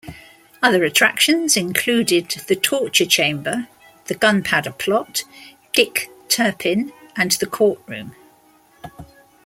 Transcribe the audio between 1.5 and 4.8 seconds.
included the Torture Chamber, The Gunpowder